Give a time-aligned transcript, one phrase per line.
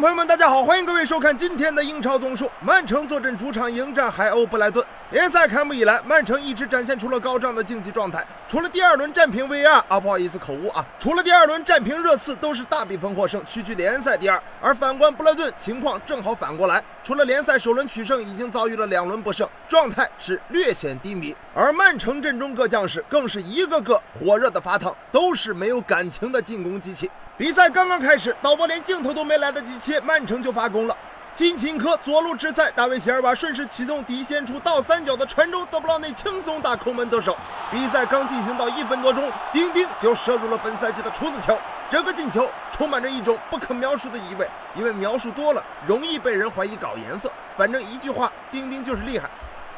[0.00, 2.50] 朋友们，大家好，欢迎各位收看今天的英超综述。
[2.60, 4.84] 曼城坐镇主场迎战海鸥布莱顿。
[5.10, 8.26] 联赛开幕以来，曼城一直展现出了高涨的竞技状态。
[8.46, 14.38] 除了第二轮战平 VAR 啊，不好意思口误啊，除了第二轮战平热刺，都是大比分获胜，屈居联赛第二。
[14.60, 21.32] 而反观布莱顿，情况正好反过来，除了联赛首轮取胜，已经遭遇了两轮不胜，状态是略显低迷。
[21.54, 27.08] 而曼城阵中各将士更是一个个火热的发烫，都是没有感情的进攻机器。
[27.38, 30.98] 比赛刚刚开始，导播连镜头都没来得及切，曼城就发功了。
[31.32, 37.38] 金琴科左路直塞，大卫席尔瓦顺势启动底线处倒三角的传中，德布劳内轻松打空门得手。
[37.70, 41.56] 比赛刚进行到一分多钟，丁丁就射入了本赛季的处子球。
[41.88, 47.32] 整个进球充满着一种不可描述的意味，因为描述多了容易被人怀疑搞颜色。
[47.56, 49.30] 反正一句话，丁丁就是厉害。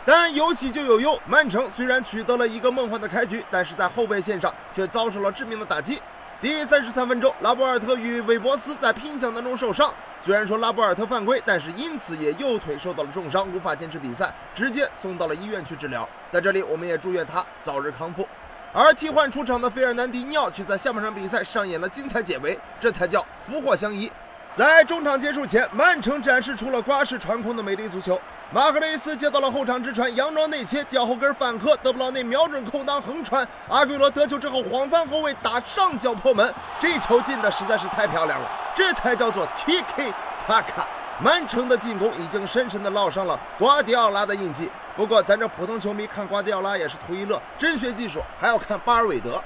[0.04, 6.02] 但有喜就有忧，曼城虽然取得了一个梦幻的开局，但是在后卫线上却遭受了致命的打击。
[6.40, 9.94] 第三十三分钟，拉波尔特与韦伯斯在拼抢当中受伤。
[10.18, 16.08] 虽然说拉波尔特犯规，但是因此也右腿受到了重伤，无法坚持比赛，直接送到了医院去治疗。
[16.28, 18.26] 在这里，我们也祝愿他早日康复。
[18.72, 24.10] 而替换出场的费尔南迪尼奥却在下半场比赛上演了精彩解围，这才叫福祸相依。
[24.54, 28.20] 在中场结束前，曼城展示出了瓜式传控的美丽足球。
[28.50, 40.12] 马克雷斯接到了后场直传，佯装内切，脚后跟反磕，德布劳内瞄准空当横传，阿圭罗得球之后晃翻后卫打上角破门，这球进的实在是太漂亮了，这才叫做 TK
[40.46, 40.88] 塔卡。
[41.20, 44.70] 曼城的进攻已经深深的烙上了瓜迪奥拉的印记。
[44.96, 49.42] 不过咱这普通球迷看瓜迪奥拉也是图一乐，真学技术还要看巴尔韦德。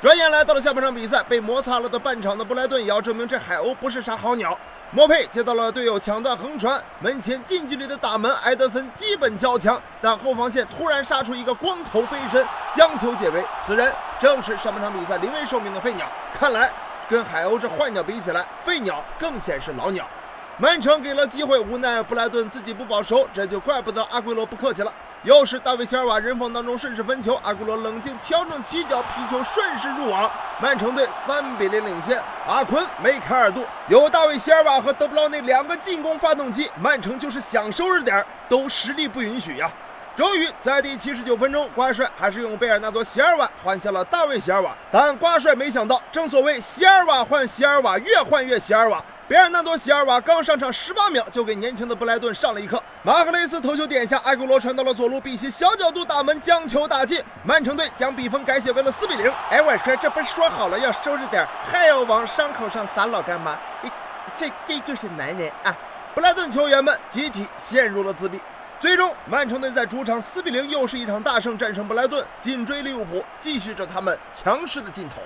[0.00, 4.56] 转眼来到了下半场比赛，被摩擦了的半场的布莱顿也要证明这海鸥不是啥好鸟。
[4.90, 13.42] 莫佩接到了队友抢断横传，门前近距离的打门，埃德森基本交强，但后防线突然杀出一个光头飞身，将球解围。
[13.58, 16.06] 此人正是上半场比赛临危受命的飞鸟。
[16.32, 16.70] 看来
[17.08, 20.06] 跟海鸥这坏鸟比起来，废鸟更显是老鸟。
[20.56, 24.92] 曼城给了机会，无奈布莱顿自己不保熟，这就怪不得阿圭罗不客气了。
[25.24, 30.30] 又是大卫席尔瓦人防当中顺势分球，阿圭罗冷静调整起脚，皮球顺势入网，
[30.60, 32.22] 曼城队三比零领先。
[32.46, 39.68] 阿坤、梅开二度，有大卫席尔瓦和德布劳内两个进攻发动机，曼城就是想收拾点都实力不允许呀。
[40.16, 49.04] 终于在第七十九分钟，瓜帅还是用贝尔纳多·席尔瓦换下了大卫席尔瓦，但瓜帅没想到，正所谓席尔瓦换席尔瓦，越换越席尔瓦。
[49.26, 52.80] 贝尔纳多·席尔瓦刚上场十八秒，就给年轻的布莱顿上了一课。
[53.02, 57.20] 马克雷斯头球点下，埃圭罗传到了左路，比奇小角度打门，将球打进。
[57.42, 59.32] 曼城队将比分改写为了四比零。
[59.50, 63.58] 哎，我说这不是说好了要收拾点，还要往伤口上撒老干妈？
[64.36, 65.74] 这这就是男人啊！
[66.14, 68.40] 布莱顿球员们集体陷入了自闭。
[68.84, 75.22] 最终，曼城队在主场4比0，又是一场大胜，战胜布莱顿，紧追利物浦，继续着他们强势的劲头。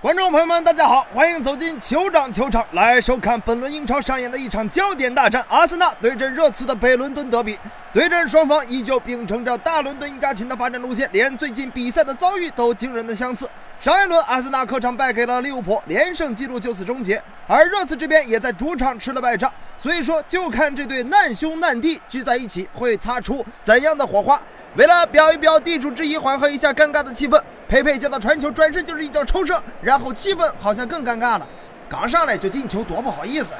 [0.00, 7.58] 观众朋友们，大家好，欢迎走进酋长球场来收看本轮英超上演的一场焦点大战——阿森纳对阵热刺的北伦敦德比。
[7.94, 13.48] 对阵双方依旧秉承着大伦敦一家亲的发展路线，连最近比赛的遭遇都惊人的相似。
[13.78, 19.48] 上一轮阿森纳客场败给了利物浦，连胜纪录就此终结，而热刺这边也在主场吃了败仗。
[19.78, 24.42] 所以说，就看这对难兄难弟聚在一起会擦出怎样的火花。
[24.74, 31.48] 为了表一表地主之谊，缓和一下尴尬的气氛，佩佩接到传球，转身就是一脚抽射，然后气氛好像更尴尬了。
[31.88, 33.54] 刚上来就进球，多不好意思。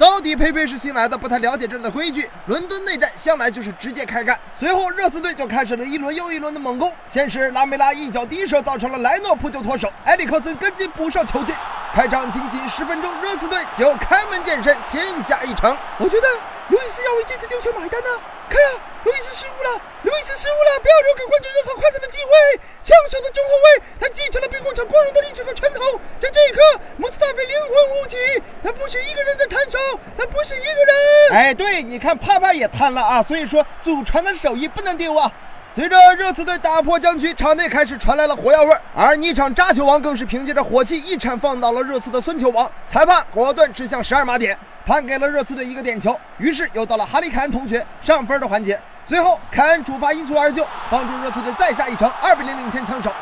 [0.00, 2.26] 到底佩佩是新来的，不太了解这里的规矩。
[2.46, 4.40] 伦敦内战向来就是直接开干。
[4.58, 6.90] 随后热刺队就开始了一轮又一轮的猛攻。
[7.04, 11.54] 先是拉梅拉一脚低射，造成了莱诺扑救脱手，埃里克森跟进补射球进。
[11.94, 15.76] 开场仅仅十分钟，热刺队就开门见山，先下一城。
[15.98, 16.26] 我觉得
[16.68, 18.08] 路易斯要为这次丢球买单呢。
[18.50, 22.60] 看啊，路易斯失误了，路易斯失误了，不要留给观众任何夸奖的机会。
[22.82, 25.80] 枪手的中后卫，他继承了兵工厂光荣的历史和传统。
[26.18, 26.60] 在这一刻，
[26.96, 28.16] 穆斯塔菲灵魂无敌，
[28.62, 29.78] 他不是一个人在摊手，
[30.18, 30.94] 他不是一个人。
[31.32, 35.30] 哎，对，你看帕帕也摊了啊，所以说祖传的手艺不能丢啊。
[35.72, 42.68] 随着热刺队打破僵局，场内开始传来了火药味儿，而泥场扎球王更是凭借着火气一铲放倒了热刺的孙球王。
[42.88, 46.18] 裁判果断指向十二码点，判给了热刺队一个点球。
[46.38, 53.12] 于是又到了哈利凯恩同学上分的环节，最后凯恩主罚一蹴而就，帮助热刺队再下一城，二比零领先枪手。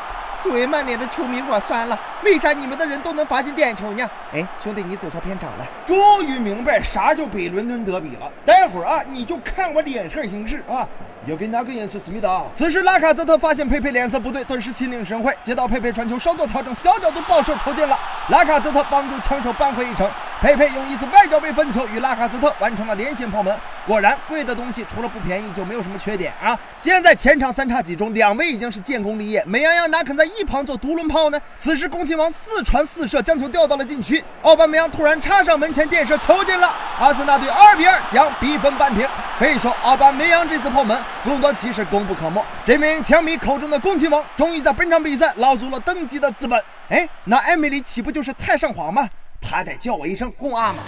[0.41, 4.09] 作为曼联的球迷，我算了，为啥你们的人都能罚进点球呢？
[4.33, 5.67] 哎，兄弟，你走错片场了。
[5.85, 8.31] 终于明白啥叫北伦敦德比了。
[8.45, 10.87] 待会儿啊，你就看我脸色行事啊。
[11.25, 12.43] 又给哪个颜色思密达？
[12.53, 17.97] 此时拉卡泽特发现佩佩脸色不对，顿时心领神会，接到佩佩传球，稍作调整，小角度爆射球进了。
[18.29, 20.09] 拉卡泽特帮助枪手扳回一城。
[20.41, 23.53] 佩佩用一次外脚背分球与拉卡泽特完成了连线破门。
[23.85, 26.57] 果然，贵的东西除了不便宜就没有什么缺点啊！
[26.77, 31.37] 现在前场三叉戟中，两位已经是建功立业，美羊羊哪肯在一旁做独轮炮呢？
[31.57, 34.23] 此时，恭亲王四传四射，将球调到了禁区。
[34.43, 36.73] 奥巴梅扬突然插上门前垫射，球进了。
[36.99, 39.05] 阿森纳队二比二将比分扳平。
[39.37, 42.41] 可以说，奥巴梅扬这次破门功多骑士功不可没。
[42.63, 46.63] 这名枪迷口中的恭亲王，终于在本场比赛捞足了登基的资本。
[46.87, 49.09] 哎，那艾米丽岂不就是太上皇吗？
[49.41, 50.79] 他得叫我一声公阿玛。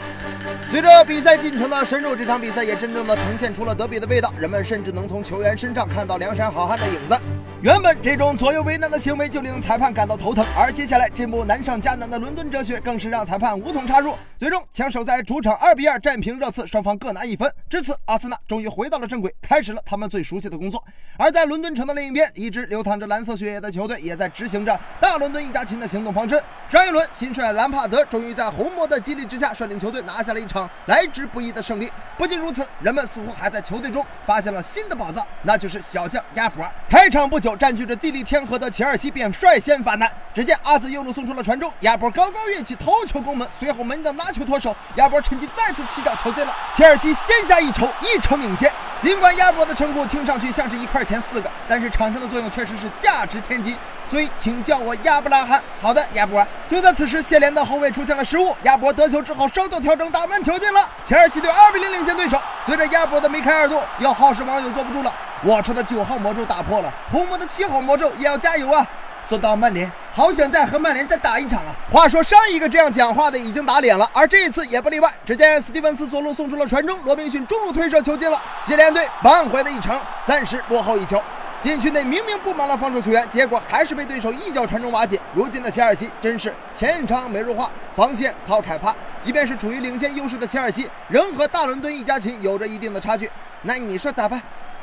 [0.69, 4.33] 随着比赛进程的深入，这场比赛也真正的呈现出了德比的味道。
[4.37, 7.17] 人们甚至能从球员身上看到梁山好汉的影子。
[7.61, 14.15] 原本这种左右为难的行为就令裁判感到头疼，而接下来这幕难上加难的伦敦哲学更是让裁判无从插入。
[14.39, 17.51] 最终，枪手在主场二比二战平热刺，双方各拿一分。
[17.69, 20.83] 至此，阿森纳终于回到了正轨，开始了他们最熟悉的工作。
[21.17, 26.41] 而在伦敦城的另一边，一支流淌着蓝色血液的球队也在执行着大伦敦一家亲的行动方针。
[26.67, 31.93] 上一轮，新帅兰帕德终于在在红魔的激励之下，率领球队拿下了一场来之不易的胜利。
[32.17, 36.67] 不仅如此，人们似乎还在球队中发现了新的宝藏，那就是小将亚博。
[36.89, 40.11] 开场不久，占据着地利天河的切尔西便率先发难。
[40.33, 46.51] 只见阿兹右路送出了传中，亚波高高跃起头球攻门，随后门将拿球脱手，亚波趁机再次起脚球进了。
[46.73, 48.73] 切尔西先下一筹，一筹领先。
[49.01, 53.75] 尽管亚波的称呼听上去像是一块钱四个，但是场上的作用确实是价值千金，
[54.05, 55.59] 所以请叫我亚布拉罕。
[55.81, 56.45] 好的，亚波。
[56.67, 60.87] 就在此时，谢联的后卫出现了失误，亚波得球之后稍作调整，打门球进了。
[61.03, 62.39] 切尔西队二比零领先对手。
[62.63, 65.11] 随着亚波的梅开二度，有好事网友坐不住了。
[65.43, 68.85] 我车的九号魔咒打破了，红魔的七号魔咒也要加油啊！
[69.23, 71.73] 说到曼联，好想再和曼联再打一场啊！
[71.91, 75.09] 话说上一个这样讲话的已经打脸了，而这一次也不例外。
[75.25, 81.21] 只见斯蒂文斯左路送出了传中，罗宾逊中路推射球进了，西联队扳回了一城，暂时落后一球。
[81.61, 85.21] 禁区内明明布满了防守球员，结果还是被对手一脚传中瓦解。
[85.33, 88.93] 如今的切尔西真是前场没弱化，防线靠凯帕。
[89.21, 93.29] 即便是处于领先优势的切尔西，仍和大伦敦一家亲有着一定的差距。
[93.61, 94.41] 那你说咋办？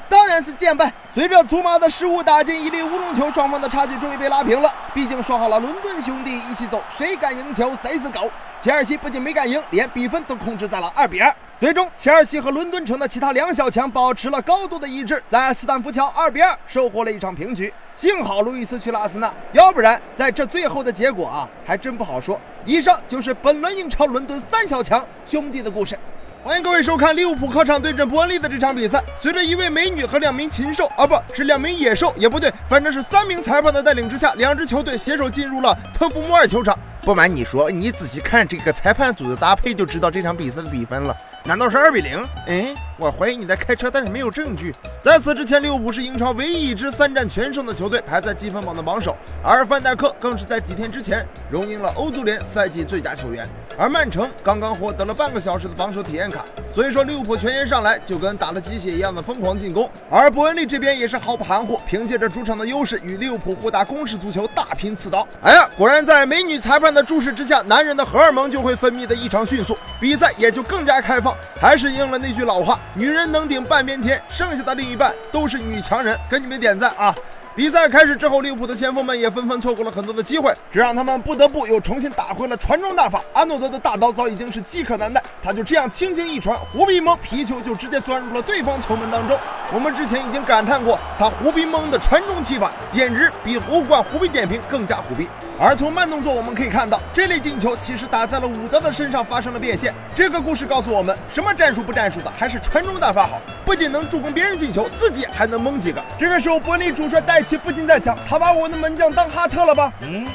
[0.08, 0.92] 当然是剑败。
[1.10, 4.70] 随着祖马的失误打进一粒乌龙球，双方的差距终于被拉平了。
[4.94, 8.30] 毕竟说好了，伦敦兄弟一起走，谁敢赢球谁是狗。
[8.60, 11.32] 切尔西不仅没敢赢，连比分都控制在了二比二。
[11.58, 17.72] 最终，切尔西和伦敦城的其他两小强保持了高度的一致，在斯坦福桥二比二收获了一场平局。
[17.96, 22.40] 幸好路易斯去了阿森纳，要不然在这最后的结果啊，还真不好说。
[22.64, 25.98] 以上就是本轮英超伦敦三小强兄弟的故事。
[26.44, 29.02] 欢迎各位收看利物浦客场对阵伯恩利的这场比赛。
[29.16, 36.78] 随着一位美女和两名禽兽，啊，不是两名野兽，也不对，反正是三名裁判的带领之下，两支球队携手进入了特福莫尔球场。
[37.02, 41.16] 不瞒你说，你仔细看这个裁判组的搭配，就知道这场比赛的比分了。
[41.44, 42.22] 难道是二比零？
[42.46, 44.74] 哎，我怀疑你在开车，但是没有证据。
[45.00, 49.16] 在此之前，利物浦是英超唯一一支三战全胜的球队，排在积分榜的榜首。
[49.42, 53.48] 而范戴克更是在几天之前荣膺了欧足联赛季最佳球员。
[53.78, 59.88] 而曼城刚刚获得了半个小时的榜首体验卡，所以说利物浦全员上来就跟打了鸡血一样的疯狂进攻。
[60.10, 65.26] 而伯恩利这边也是毫不含糊，凭借着主场的优势与利物浦互打攻势足球，大拼刺刀。
[65.40, 71.34] 哎呀，果然在美女裁判的注视之下，男人的荷尔蒙就会分泌的异常迅速，比赛也就更加开放。
[71.60, 76.18] 还是应了那句老话，女人能顶半边天，剩下的另一半都是女强人。
[76.30, 77.14] 给你们点赞啊！
[77.54, 83.20] 比赛开始之后，利物浦的前锋们也纷纷错过了很多的机会，这让他们不得不又重新打回了传中大法。
[83.32, 89.36] 阿诺德的大刀早已经是饥渴难耐，他就这样轻轻一传，胡逼蒙皮球就直接钻入了对方球门当中。
[89.72, 95.28] 我们之前已经感叹过，他胡逼蒙的传中踢法简直比欧冠胡逼点评更加胡逼。
[95.60, 99.92] 而从慢动作我们可以看到，这类进球其实打在了伍德的身上发生了变现。
[100.14, 106.00] 这个故事告诉我们，什么战术不战术的，还是传中大法好，不仅能助攻别人进球，自己还能蒙几个。
[106.16, 109.90] 这个时候，伯利主帅带奇不禁在想，他把我的门将当哈特了吧？
[110.02, 110.26] 嗯，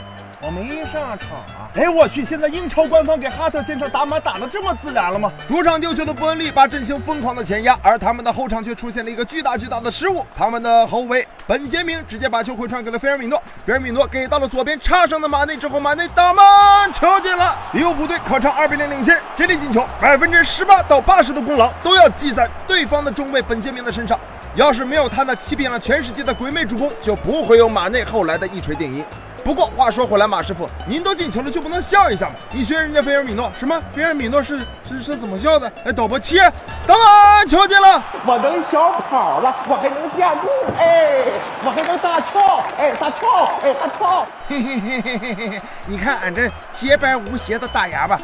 [0.42, 1.70] 我没上场啊。
[1.76, 2.26] 哎，我去！
[2.26, 5.32] 现在英超官方给哈特先生打码打得这么自然了吗？
[5.48, 10.26] 主场丢球的伯恩利把阵型疯狂的前压，而他们的后场却出现了一个巨大巨大的失误。
[10.36, 16.44] 他们的后卫本杰明直接把球回传给了菲尔米诺，菲尔米诺给到了左边插上的马内之后，马内打门
[16.94, 19.20] 球进了，利物浦队客场二比零领先。
[19.36, 24.20] 这粒进球百分之十八到八十的功劳都要记在对方的中卫本杰明的身上。
[24.56, 29.04] 要是没有他那欺骗了全世界的鬼魅助攻，就不会有马内后来的一锤定音。
[29.44, 32.36] 不过话说回来，马师傅，您都进球了，就不能笑一下吗？
[32.52, 33.78] 你学人家菲尔米诺什么？
[33.92, 35.70] 菲尔米诺是是是怎么笑的？
[35.84, 36.40] 哎，导播切，
[36.88, 38.02] 打门球进了！
[38.26, 41.26] 我能小跑了，我还能垫步，哎，
[41.66, 44.26] 我还能大跳，哎，大跳，哎，大跳。
[44.48, 48.18] 嘿嘿嘿嘿嘿嘿嘿，你看俺这洁白无邪的大牙吧，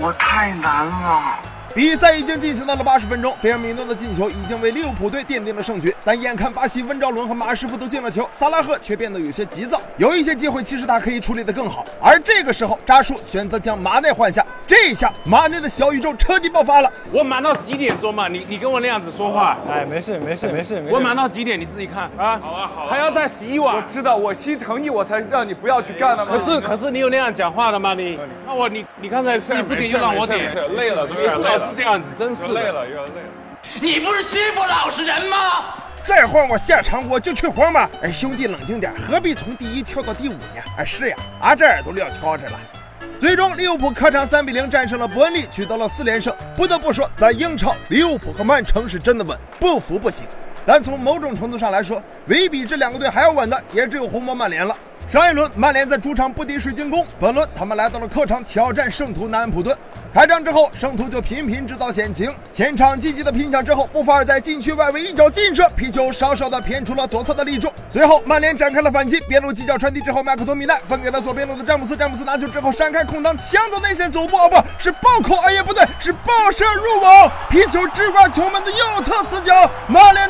[0.00, 1.38] 我太难了。
[1.74, 5.92] 比赛已经进行到了八十分钟，菲尔米诺的进球已经为利物浦队奠定了胜局。
[6.04, 9.82] 但眼看巴西温兆伦和马师傅都进了球，萨拉赫却变得有些急躁。
[9.96, 14.46] 有一些机会其实他可以处理得更好，而这个时候扎叔选择将马内换下。
[14.66, 16.90] 这一下马内的小宇宙彻底爆发了。
[17.12, 18.28] 我忙到几点钟嘛？
[18.28, 20.94] 你你跟我那样子说话，哎，没事没事没事没事。
[20.94, 21.60] 我忙到几点？
[21.60, 22.38] 你自己看啊。
[22.38, 22.88] 好啊好啊。
[22.90, 23.76] 还要再洗碗。
[23.76, 26.32] 我知道我心疼你，我才让你不要去干的吗？
[26.32, 27.94] 可是可是你有那样讲话的吗？
[27.94, 32.52] 你那我你你刚才你不点又让我点，累了，每次老是这样子，真是。
[32.52, 33.28] 累了，有点累了。
[33.80, 35.36] 你不是欺负老实人吗？
[36.02, 37.88] 再换我下场，我就去黄马。
[38.02, 40.62] 哎，兄弟冷静点，何必从第一跳到第五呢？
[40.78, 42.58] 哎，是呀，俺这耳朵撂挑着了。
[43.20, 46.34] 最终，利物浦客场三比零战胜了伯恩利，取得了四连胜。
[46.54, 50.26] 不得不说，在英超，利物浦和曼城是真的稳，不服不行。
[50.66, 54.76] 但从某种程度上来说，唯比这两个队还要稳的，也只有红魔曼联了。
[55.08, 59.76] 上一轮曼联在主场不敌水晶宫，本轮他们来到了客场挑战圣徒南安普顿。
[60.14, 67.68] 开场之后，圣徒就频频制造险情，前场积极的拼抢之后，布法尔在禁区外围一脚劲射，皮球稍稍的偏出了左侧的立柱。
[67.90, 80.23] 随后曼联展开了反击，边路几脚传递之后，麦克托米奈分给了左边路的詹姆斯，詹姆斯拿球之后闪开空当，抢走内线走步，哦不是暴扣，哎也不对，是爆射入网，皮球直挂球门的右侧死角，曼联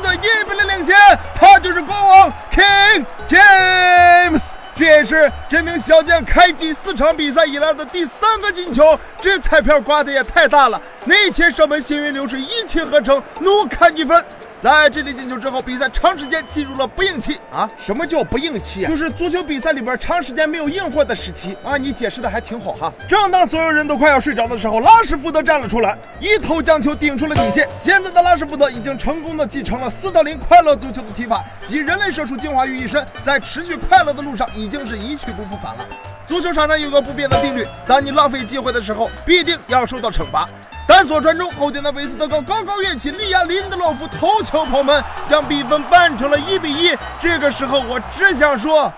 [5.15, 10.81] 是这名小将开机四场比赛以来的第三个进球，这彩票刮的也太大了！
[11.05, 14.25] 内切射门，行云流水，一气呵成，怒砍一分。
[14.65, 17.69] 在这里进球之后，比赛长时间进入了不应期啊！
[17.79, 18.89] 什么叫不应期啊？
[18.89, 21.77] 就是足球比赛里边长时间没有硬货的时期啊！
[21.77, 22.91] 你解释的还挺好哈。
[23.07, 27.69] 正当所有人都快要睡着的时候，拉什福德站了出来，一头将球顶出了底线。
[27.77, 35.87] 现在的拉什福德已经成功的继承了斯特林快乐足球的踢法，集人类射术精华于一身，在持续快乐的路上已经是一去不复返了。
[36.27, 40.49] 足球场上有个不变的定律：当你浪费机会的时候，必定要受到惩罚。
[40.87, 46.95] 单锁传中，后点的维斯特高高高跃起，利亚林德洛夫头球破门，将比分扳成了一比一。
[47.19, 48.93] 这个时候，我只想说，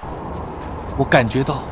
[0.99, 1.63] 我感觉到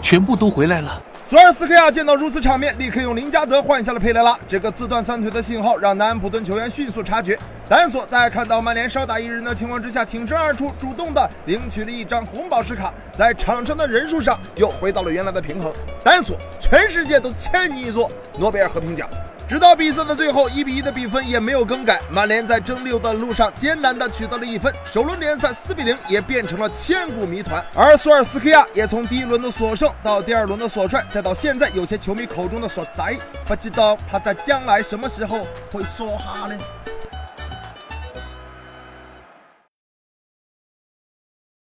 [0.00, 1.02] 全部都回来了。
[1.24, 4.38] 索尔斯克亚见到如此场面，立刻用林加德换下了佩雷拉。
[4.46, 7.36] 这个自断三腿的信号让南安普顿球员迅速察觉。
[7.68, 15.72] 丹索在看到曼联少打一人的情况之下，挺身而出，主动的领取了一张红宝石卡，在场上的人数上又回到了原来的平衡。
[16.04, 18.08] 丹索，全世界都欠你一座
[18.38, 19.08] 诺贝尔和平奖。
[19.48, 22.00] 直到比赛的最后，一比一的比分也没有更改。
[22.08, 27.64] 曼联在争六的路上艰难地取得了一分，首轮联赛四比零也变成了千古谜团。
[27.74, 36.56] 而索尔斯克亚也从第一轮的所胜到第二轮的所帅，再到现在有些球迷口中的所宅，不知道他在将来什么时候会说哈呢？